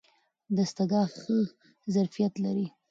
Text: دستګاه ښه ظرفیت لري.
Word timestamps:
دستګاه 0.57 1.05
ښه 1.19 1.37
ظرفیت 1.93 2.33
لري. 2.43 2.67